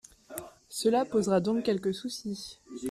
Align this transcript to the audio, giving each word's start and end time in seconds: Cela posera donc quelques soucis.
Cela 0.67 1.05
posera 1.05 1.39
donc 1.41 1.63
quelques 1.63 1.93
soucis. 1.93 2.59